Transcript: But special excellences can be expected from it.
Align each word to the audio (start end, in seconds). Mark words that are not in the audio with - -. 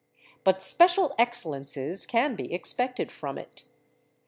But 0.43 0.63
special 0.63 1.13
excellences 1.19 2.07
can 2.07 2.35
be 2.35 2.51
expected 2.51 3.11
from 3.11 3.37
it. 3.37 3.65